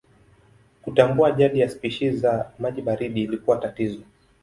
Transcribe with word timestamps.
Kutambua 0.81 1.31
jadi 1.31 1.59
ya 1.59 1.69
spishi 1.69 2.11
za 2.11 2.51
maji 2.59 2.81
baridi 2.81 3.21
ilikuwa 3.23 3.57
tatizo. 3.57 4.03